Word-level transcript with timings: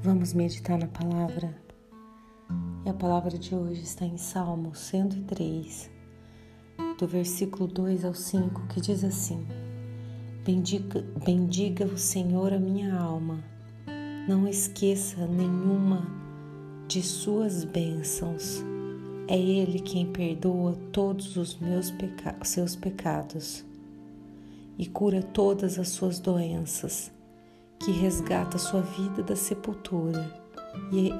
Vamos 0.00 0.32
meditar 0.32 0.78
na 0.78 0.86
palavra. 0.86 1.52
E 2.86 2.88
a 2.88 2.94
palavra 2.94 3.36
de 3.36 3.52
hoje 3.52 3.82
está 3.82 4.06
em 4.06 4.16
Salmo 4.16 4.72
103, 4.72 5.90
do 6.96 7.04
versículo 7.04 7.66
2 7.66 8.04
ao 8.04 8.14
5, 8.14 8.68
que 8.68 8.80
diz 8.80 9.02
assim: 9.02 9.44
Bendiga, 10.44 11.04
bendiga 11.24 11.84
o 11.84 11.98
Senhor 11.98 12.52
a 12.52 12.60
minha 12.60 12.94
alma, 12.94 13.42
não 14.28 14.46
esqueça 14.46 15.26
nenhuma 15.26 16.06
de 16.86 17.02
suas 17.02 17.64
bênçãos. 17.64 18.62
É 19.26 19.36
Ele 19.36 19.80
quem 19.80 20.12
perdoa 20.12 20.78
todos 20.92 21.36
os 21.36 21.58
meus 21.58 21.90
peca 21.90 22.36
seus 22.44 22.76
pecados 22.76 23.64
e 24.78 24.86
cura 24.86 25.24
todas 25.24 25.76
as 25.76 25.88
suas 25.88 26.20
doenças 26.20 27.17
que 27.78 27.90
resgata 27.90 28.58
sua 28.58 28.80
vida 28.80 29.22
da 29.22 29.36
sepultura 29.36 30.34
e 30.92 31.12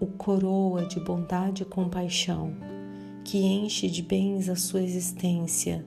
o 0.00 0.06
coroa 0.06 0.86
de 0.86 0.98
bondade 0.98 1.62
e 1.62 1.66
compaixão, 1.66 2.54
que 3.24 3.38
enche 3.38 3.88
de 3.88 4.02
bens 4.02 4.48
a 4.48 4.56
sua 4.56 4.82
existência, 4.82 5.84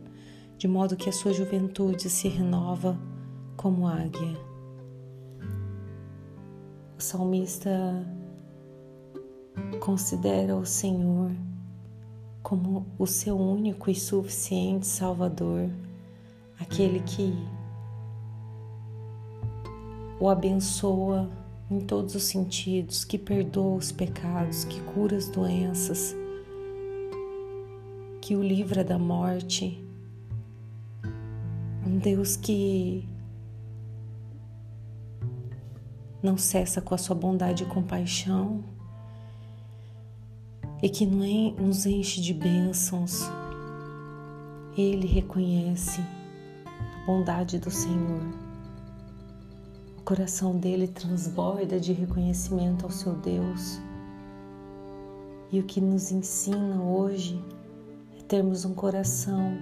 de 0.58 0.68
modo 0.68 0.96
que 0.96 1.10
a 1.10 1.14
sua 1.14 1.34
juventude 1.34 2.10
se 2.10 2.28
renova 2.28 2.98
como 3.58 3.88
águia. 3.88 4.38
O 6.98 7.02
salmista 7.02 8.08
considera 9.80 10.56
o 10.56 10.66
Senhor 10.66 11.32
como 12.44 12.86
o 13.00 13.08
seu 13.08 13.38
único 13.38 13.90
e 13.90 13.96
suficiente 13.96 14.86
Salvador, 14.86 15.70
aquele 16.60 17.00
que 17.00 17.34
o 20.24 20.30
abençoa 20.30 21.30
em 21.70 21.82
todos 21.82 22.16
os 22.16 22.24
sentidos, 22.24 23.04
que 23.04 23.18
perdoa 23.18 23.76
os 23.76 23.92
pecados, 23.92 24.64
que 24.64 24.80
cura 24.80 25.18
as 25.18 25.28
doenças, 25.28 26.16
que 28.22 28.34
o 28.34 28.42
livra 28.42 28.86
da 28.86 28.98
morte. 28.98 29.86
Um 31.86 31.98
Deus 31.98 32.38
que 32.38 33.06
não 36.22 36.38
cessa 36.38 36.80
com 36.80 36.96
a 36.96 36.98
sua 36.98 37.18
bondade 37.18 37.64
e 37.64 37.66
compaixão 37.66 38.64
e 40.82 40.88
que 40.88 41.06
nos 41.06 41.86
enche 41.86 42.22
de 42.22 42.34
bênçãos. 42.34 43.24
Ele 44.78 45.06
reconhece 45.06 46.00
a 46.66 47.06
bondade 47.06 47.60
do 47.60 47.70
Senhor. 47.70 48.53
O 50.04 50.06
coração 50.06 50.60
dele 50.60 50.86
transborda 50.86 51.80
de 51.80 51.94
reconhecimento 51.94 52.84
ao 52.84 52.92
seu 52.92 53.16
Deus. 53.16 53.80
E 55.50 55.62
o 55.62 55.64
que 55.64 55.80
nos 55.80 56.12
ensina 56.12 56.84
hoje 56.84 57.42
é 58.20 58.22
termos 58.24 58.66
um 58.66 58.74
coração 58.74 59.54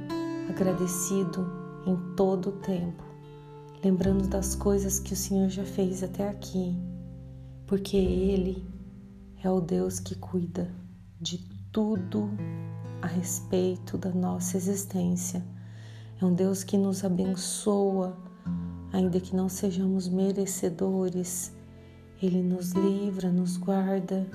agradecido 0.49 1.45
em 1.85 1.95
todo 2.15 2.49
o 2.49 2.51
tempo, 2.53 3.03
lembrando 3.83 4.27
das 4.27 4.55
coisas 4.55 4.97
que 4.97 5.13
o 5.13 5.15
Senhor 5.15 5.47
já 5.47 5.63
fez 5.63 6.01
até 6.01 6.27
aqui, 6.27 6.75
porque 7.67 7.95
Ele 7.95 8.67
é 9.43 9.49
o 9.51 9.61
Deus 9.61 9.99
que 9.99 10.15
cuida 10.15 10.73
de 11.19 11.37
tudo 11.71 12.31
a 12.99 13.05
respeito 13.05 13.95
da 13.95 14.09
nossa 14.09 14.57
existência. 14.57 15.45
É 16.19 16.25
um 16.25 16.33
Deus 16.33 16.63
que 16.63 16.79
nos 16.79 17.03
abençoa 17.03 18.17
ainda 18.91 19.19
que 19.19 19.35
não 19.35 19.47
sejamos 19.47 20.07
merecedores, 20.07 21.53
Ele 22.21 22.41
nos 22.41 22.71
livra, 22.71 23.29
nos 23.29 23.57
guarda. 23.57 24.27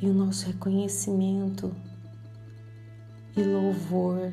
E 0.00 0.06
o 0.06 0.12
nosso 0.12 0.46
reconhecimento 0.46 1.74
e 3.36 3.42
louvor, 3.42 4.32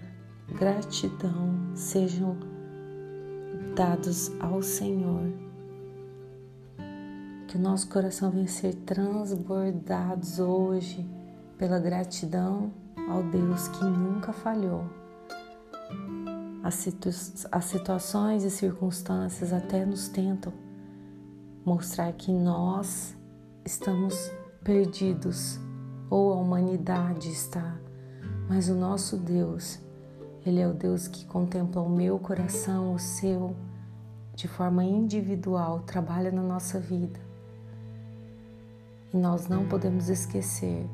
gratidão 0.59 1.75
sejam 1.75 2.37
dados 3.75 4.31
ao 4.39 4.61
Senhor. 4.61 5.31
Que 7.47 7.57
o 7.57 7.59
nosso 7.59 7.89
coração 7.89 8.31
venha 8.31 8.47
ser 8.47 8.75
transbordados 8.75 10.39
hoje 10.39 11.05
pela 11.57 11.79
gratidão 11.79 12.71
ao 13.09 13.23
Deus 13.23 13.67
que 13.69 13.83
nunca 13.83 14.31
falhou 14.31 15.00
as, 16.63 16.75
situ 16.75 17.09
as 17.51 17.65
situações 17.65 18.43
e 18.43 18.51
circunstâncias 18.51 19.51
até 19.51 19.85
nos 19.85 20.07
tentam 20.07 20.53
mostrar 21.65 22.11
que 22.13 22.31
nós 22.31 23.15
estamos 23.65 24.31
perdidos 24.63 25.59
ou 26.09 26.33
a 26.33 26.35
humanidade 26.35 27.29
está, 27.29 27.77
mas 28.49 28.67
o 28.67 28.75
nosso 28.75 29.17
Deus, 29.17 29.79
Ele 30.45 30.59
é 30.59 30.67
o 30.67 30.73
Deus 30.73 31.07
que 31.07 31.25
contempla 31.25 31.81
o 31.81 31.89
meu 31.89 32.19
coração, 32.19 32.93
o 32.93 32.99
seu, 32.99 33.55
de 34.35 34.47
forma 34.47 34.83
individual, 34.83 35.81
trabalha 35.81 36.31
na 36.31 36.41
nossa 36.41 36.79
vida. 36.79 37.19
E 39.13 39.17
nós 39.17 39.47
não 39.47 39.67
podemos 39.67 40.09
esquecer 40.09 40.87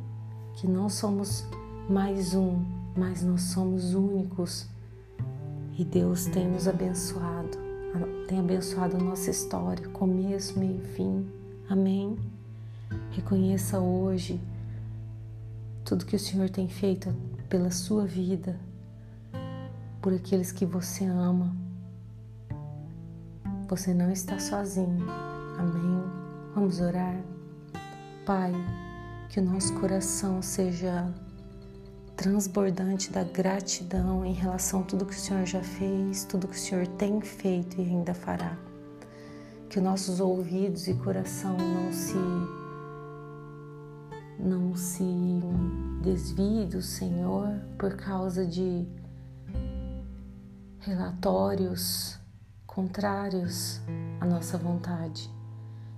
que 0.55 0.67
não 0.67 0.89
somos 0.89 1.45
mais 1.89 2.35
um, 2.35 2.63
mas 2.95 3.23
nós 3.23 3.41
somos 3.43 3.93
únicos 3.93 4.67
e 5.77 5.85
Deus 5.85 6.25
tem 6.25 6.47
nos 6.47 6.67
abençoado, 6.67 7.57
tem 8.27 8.39
abençoado 8.39 8.97
a 8.97 8.99
nossa 8.99 9.29
história, 9.29 9.87
começo, 9.89 10.57
meio 10.57 10.81
e 10.81 10.87
fim. 10.95 11.29
Amém? 11.69 12.17
Reconheça 13.11 13.79
hoje 13.79 14.41
tudo 15.85 16.05
que 16.05 16.15
o 16.15 16.19
Senhor 16.19 16.49
tem 16.49 16.67
feito 16.67 17.13
pela 17.47 17.69
sua 17.69 18.05
vida, 18.05 18.59
por 20.01 20.13
aqueles 20.13 20.51
que 20.51 20.65
você 20.65 21.05
ama. 21.05 21.55
Você 23.67 23.93
não 23.93 24.09
está 24.09 24.39
sozinho. 24.39 25.05
Amém? 25.59 26.03
Vamos 26.55 26.79
orar? 26.79 27.21
Pai, 28.25 28.51
que 29.29 29.39
o 29.39 29.43
nosso 29.43 29.73
coração 29.79 30.41
seja 30.41 31.13
transbordante 32.17 33.11
da 33.11 33.23
gratidão 33.23 34.25
em 34.25 34.33
relação 34.33 34.81
a 34.81 34.83
tudo 34.83 35.05
que 35.05 35.13
o 35.13 35.19
Senhor 35.19 35.45
já 35.45 35.61
fez, 35.61 36.25
tudo 36.25 36.47
que 36.47 36.55
o 36.55 36.59
Senhor 36.59 36.87
tem 36.87 37.21
feito 37.21 37.79
e 37.79 37.83
ainda 37.83 38.13
fará. 38.13 38.57
Que 39.69 39.79
nossos 39.79 40.19
ouvidos 40.19 40.87
e 40.87 40.95
coração 40.95 41.55
não 41.55 41.93
se 41.93 42.17
não 44.39 44.75
se 44.75 45.03
desvie 46.01 46.65
do 46.65 46.81
Senhor 46.81 47.49
por 47.77 47.95
causa 47.95 48.45
de 48.45 48.87
relatórios 50.79 52.19
contrários 52.65 53.79
à 54.21 54.25
nossa 54.25 54.57
vontade 54.57 55.36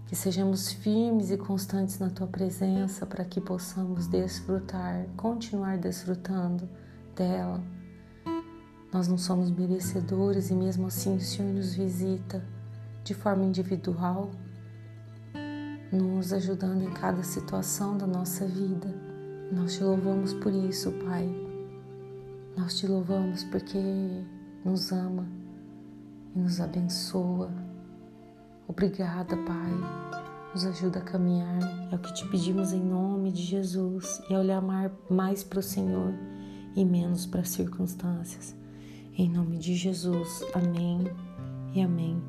que 0.09 0.15
sejamos 0.15 0.71
firmes 0.71 1.29
e 1.29 1.37
constantes 1.37 1.99
na 1.99 2.09
tua 2.09 2.25
presença 2.25 3.05
para 3.05 3.23
que 3.23 3.39
possamos 3.39 4.07
desfrutar, 4.07 5.05
continuar 5.15 5.77
desfrutando 5.77 6.67
dela. 7.15 7.63
Nós 8.91 9.07
não 9.07 9.19
somos 9.19 9.51
merecedores 9.51 10.49
e 10.49 10.55
mesmo 10.55 10.87
assim 10.87 11.15
o 11.15 11.21
Senhor 11.21 11.53
nos 11.53 11.75
visita 11.75 12.43
de 13.03 13.13
forma 13.13 13.45
individual, 13.45 14.31
nos 15.91 16.33
ajudando 16.33 16.81
em 16.81 16.91
cada 16.91 17.21
situação 17.21 17.95
da 17.95 18.07
nossa 18.07 18.47
vida. 18.47 18.87
Nós 19.51 19.75
te 19.75 19.83
louvamos 19.83 20.33
por 20.33 20.51
isso, 20.51 20.91
Pai. 21.05 21.29
Nós 22.57 22.79
te 22.79 22.87
louvamos 22.87 23.43
porque 23.43 23.77
nos 24.65 24.91
ama 24.91 25.27
e 26.35 26.39
nos 26.39 26.59
abençoa 26.59 27.68
Obrigada, 28.69 29.35
Pai. 29.35 29.71
Nos 30.53 30.63
ajuda 30.63 30.99
a 30.99 31.01
caminhar. 31.01 31.59
É 31.91 31.95
o 31.95 31.97
que 31.97 32.13
te 32.13 32.23
pedimos 32.27 32.71
em 32.71 32.79
nome 32.79 33.31
de 33.31 33.41
Jesus 33.41 34.21
e 34.29 34.35
a 34.35 34.39
olhar 34.39 34.61
mais 35.09 35.43
para 35.43 35.57
o 35.57 35.63
Senhor 35.63 36.13
e 36.75 36.85
menos 36.85 37.25
para 37.25 37.41
as 37.41 37.49
circunstâncias. 37.49 38.55
Em 39.17 39.27
nome 39.27 39.57
de 39.57 39.73
Jesus. 39.73 40.45
Amém 40.53 41.03
e 41.73 41.81
amém. 41.81 42.21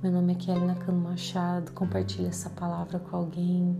Meu 0.00 0.12
nome 0.12 0.34
é 0.34 0.36
Kelly 0.36 0.64
Nakano 0.64 1.00
Machado. 1.00 1.72
Compartilhe 1.72 2.28
essa 2.28 2.48
palavra 2.48 3.00
com 3.00 3.16
alguém. 3.16 3.76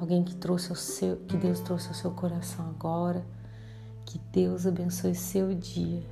Alguém 0.00 0.24
que 0.24 0.34
trouxe 0.34 0.70
ao 0.70 0.76
seu, 0.76 1.16
que 1.28 1.36
Deus 1.36 1.60
trouxe 1.60 1.86
ao 1.86 1.94
seu 1.94 2.10
coração 2.10 2.68
agora. 2.70 3.24
Que 4.04 4.18
Deus 4.32 4.66
abençoe 4.66 5.14
seu 5.14 5.54
dia. 5.54 6.02